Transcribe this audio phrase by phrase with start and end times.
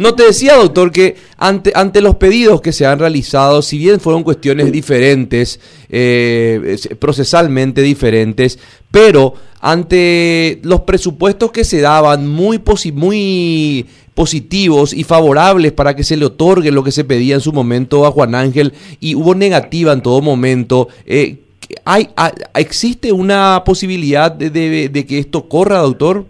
[0.00, 4.00] No, te decía, doctor, que ante, ante los pedidos que se han realizado, si bien
[4.00, 8.58] fueron cuestiones diferentes, eh, procesalmente diferentes,
[8.90, 12.62] pero ante los presupuestos que se daban muy,
[12.94, 17.52] muy positivos y favorables para que se le otorgue lo que se pedía en su
[17.52, 20.88] momento a Juan Ángel y hubo negativa en todo momento.
[21.04, 21.40] Eh,
[21.84, 22.08] hay,
[22.54, 26.24] ¿Existe una posibilidad de, que esto corra, doctor?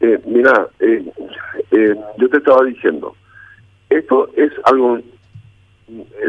[0.00, 0.68] Eh, mira,
[1.70, 3.14] yo te estaba diciendo,
[3.90, 4.98] esto es algo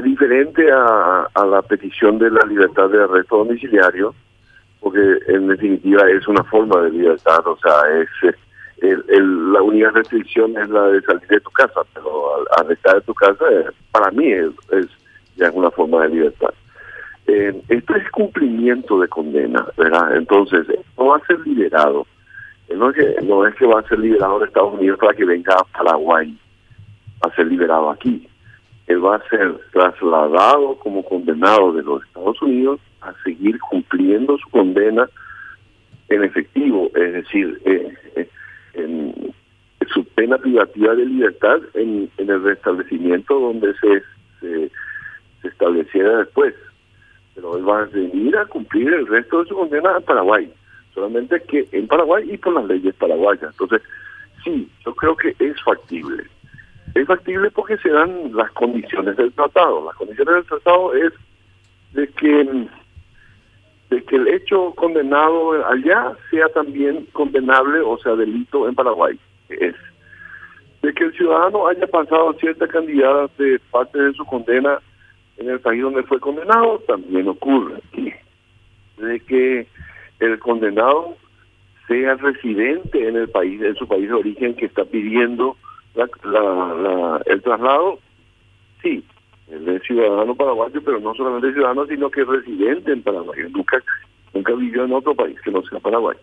[0.04, 4.14] diferente a, la petición de la libertad de arresto domiciliario,
[4.80, 8.36] porque en definitiva es una forma de libertad, o sea, es
[8.82, 13.02] el, la única restricción es la de salir de tu casa, pero al, estar en
[13.04, 14.52] tu casa, eh, para mí es,
[15.36, 16.54] ya una forma de libertad.
[17.28, 20.16] Eh, esto es cumplimiento de condena, ¿verdad?
[20.16, 20.66] Entonces,
[20.98, 22.08] no va a ser liberado.
[22.76, 25.26] No es, que, no es que va a ser liberado de Estados Unidos para que
[25.26, 26.38] venga a Paraguay
[27.22, 28.28] a ser liberado aquí.
[28.88, 34.50] Él va a ser trasladado como condenado de los Estados Unidos a seguir cumpliendo su
[34.50, 35.10] condena
[36.10, 38.30] en efectivo, es decir, eh, eh
[38.74, 39.34] en
[39.94, 44.04] su pena privativa de libertad en, el restablecimiento donde se,
[44.40, 44.72] se,
[45.48, 46.54] estableciera después.
[47.36, 50.52] Pero él va a venir a cumplir el resto de su condena en Paraguay,
[50.94, 53.52] solamente que en Paraguay y por las leyes paraguayas.
[53.52, 53.82] Entonces,
[54.44, 56.24] sí, yo creo que es factible.
[56.96, 59.86] Es factible porque se dan las condiciones del tratado.
[59.86, 61.14] Las condiciones del tratado es
[61.94, 62.68] de que
[63.90, 69.20] de que el hecho condenado allá sea también condenable, o sea, delito en Paraguay.
[69.50, 69.74] Es
[70.82, 74.80] de que el ciudadano haya pasado cierta cantidad de parte de su condena
[75.38, 77.82] en el país donde fue condenado, también ocurre.
[78.98, 79.68] De que
[80.20, 81.16] el condenado
[81.88, 85.58] sea residente en el país, en su país de origen que está pidiendo
[85.96, 88.00] el traslado,
[88.82, 89.04] sí,
[89.50, 93.40] él es ciudadano paraguayo, pero no solamente ciudadano, sino que es residente en Paraguay.
[93.50, 93.82] Nunca,
[94.34, 96.18] nunca vivió en otro país que no sea Paraguay,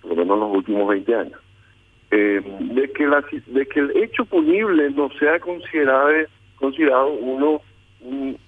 [0.00, 1.40] por lo menos en los últimos 20 años.
[2.10, 6.10] Eh, de que el hecho punible no sea considerado
[6.56, 7.60] considerado uno
[8.04, 8.38] un,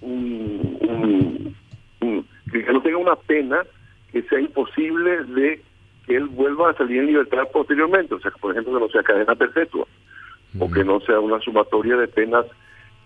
[2.51, 3.65] que no tenga una pena
[4.21, 5.61] que sea imposible de
[6.05, 8.89] que él vuelva a salir en libertad posteriormente, o sea, que por ejemplo que no
[8.89, 9.85] sea cadena perpetua
[10.59, 12.45] o que no sea una sumatoria de penas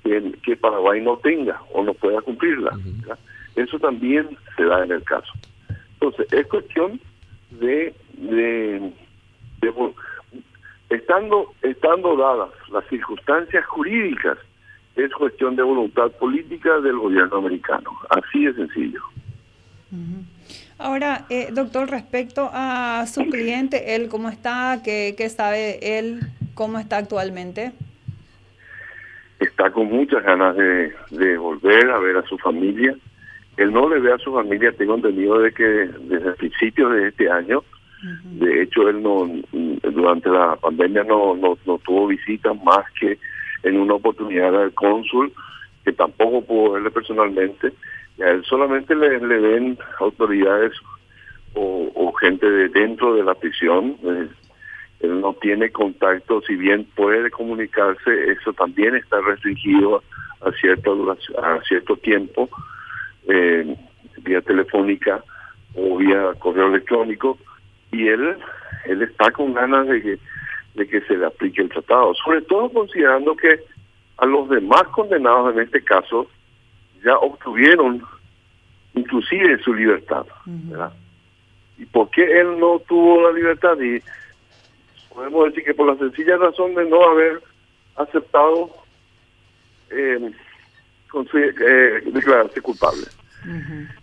[0.04, 2.72] que, Paraguay no tenga o no pueda cumplirla.
[3.56, 5.32] Eso también se da en el caso.
[5.94, 7.00] Entonces, es cuestión
[7.52, 8.94] de, de,
[10.90, 14.38] estando, estando dadas las circunstancias jurídicas,
[14.96, 17.92] es cuestión de voluntad política del gobierno americano.
[18.10, 19.02] Así de sencillo.
[20.82, 26.22] Ahora, eh, doctor, respecto a su cliente, él cómo está, qué, qué sabe él,
[26.54, 27.72] cómo está actualmente
[29.42, 32.96] está con muchas ganas de, volver a ver a su familia.
[33.58, 37.30] Él no le ve a su familia, tengo entendido de que desde principios de este
[37.30, 37.64] año,
[38.24, 43.20] de hecho él no durante la pandemia no, no, tuvo visitas más que
[43.64, 45.32] en una oportunidad al cónsul,
[45.84, 47.74] que tampoco pudo verle personalmente,
[48.18, 50.74] y a él solamente le, le ven autoridades
[51.54, 54.28] o, gente de dentro de la prisión, eh,
[55.00, 60.04] él no tiene contacto, si bien puede comunicarse, eso también está restringido
[60.42, 62.48] a cierto, a cierto tiempo,
[63.28, 63.76] eh,
[64.24, 65.24] vía telefónica
[65.74, 67.40] o vía correo electrónico,
[67.92, 68.38] y él,
[68.86, 70.20] él está con ganas de que,
[70.76, 73.60] de que se le aplique el tratado, sobre todo considerando que
[74.22, 76.28] a los demás condenados en este caso
[77.04, 78.04] ya obtuvieron
[78.94, 80.26] inclusive su libertad.
[81.78, 83.76] ¿Y por qué él no tuvo la libertad?
[83.80, 84.00] Y
[85.12, 87.42] podemos decir que por la sencilla razón de no haber
[87.96, 88.70] aceptado
[89.90, 90.32] eh,
[91.34, 93.08] eh, declararse culpable.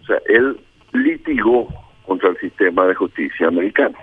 [0.03, 0.59] O sea, él
[0.93, 1.69] litigó
[2.05, 3.97] contra el sistema de justicia americano.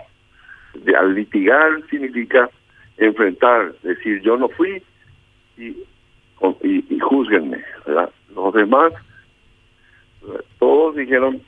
[0.75, 2.49] De, al litigar significa
[2.95, 4.81] enfrentar, decir yo no fui
[5.57, 5.75] y,
[6.65, 7.63] y, y juzguenme.
[8.33, 8.93] Los demás,
[10.59, 11.41] todos dijeron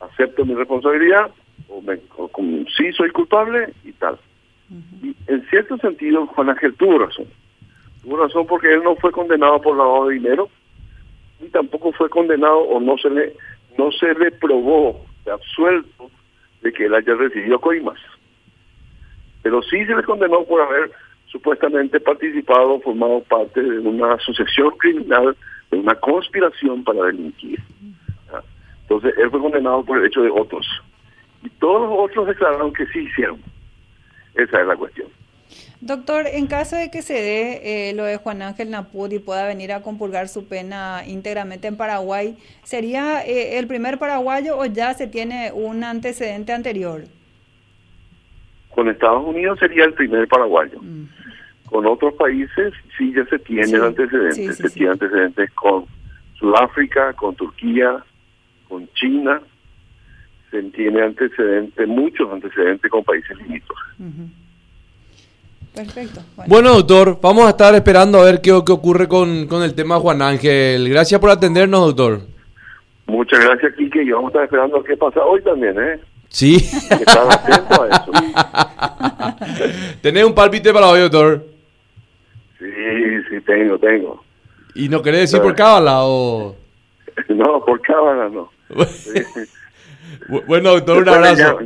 [0.00, 1.30] acepto mi responsabilidad
[1.68, 2.30] o, me, o
[2.76, 4.18] sí soy culpable y tal.
[5.02, 7.26] Y en cierto sentido, Juan Ángel tuvo razón.
[8.02, 10.48] Tuvo razón porque él no fue condenado por lavado de dinero,
[11.40, 13.32] ni tampoco fue condenado o no se le
[13.76, 16.10] no se le probó, de absuelto,
[16.62, 17.98] de que él haya recibido coimas.
[19.42, 20.90] Pero sí se le condenó por haber
[21.26, 25.36] supuestamente participado, formado parte de una asociación criminal,
[25.70, 27.60] de una conspiración para delinquir.
[28.82, 30.66] Entonces, él fue condenado por el hecho de otros.
[31.42, 33.40] Y todos los otros declararon que sí hicieron.
[34.34, 35.08] Esa es la cuestión.
[35.80, 39.46] Doctor, en caso de que se dé eh, lo de Juan Ángel Naput y pueda
[39.46, 44.94] venir a compulgar su pena íntegramente en Paraguay, ¿sería eh, el primer paraguayo o ya
[44.94, 47.04] se tiene un antecedente anterior?
[48.76, 50.78] Con Estados Unidos sería el primer paraguayo.
[50.82, 51.06] Mm.
[51.64, 54.58] Con otros países sí ya se tienen antecedentes.
[54.58, 55.86] se tienen antecedentes con
[56.34, 58.04] Sudáfrica, con Turquía,
[58.68, 59.40] con China.
[60.50, 63.94] Se tiene antecedentes, muchos antecedentes con países limítrofes.
[65.74, 66.20] Perfecto.
[66.46, 66.74] Bueno.
[66.74, 70.20] doctor, vamos a estar esperando a ver qué, qué ocurre con, con, el tema Juan
[70.20, 70.86] Ángel.
[70.90, 72.20] Gracias por atendernos, doctor.
[73.06, 74.02] Muchas gracias, Kike.
[74.02, 75.98] Y vamos a estar esperando qué pasa hoy también, ¿eh?
[76.28, 76.56] Sí.
[76.56, 78.12] Están atentos a eso.
[80.02, 81.46] ¿Tenés un palpite para hoy, doctor?
[82.58, 82.66] Sí,
[83.28, 84.24] sí, tengo, tengo.
[84.74, 86.56] ¿Y no querés decir por cábala o...?
[87.28, 88.50] No, por cábala no.
[90.46, 91.60] bueno, doctor, un abrazo.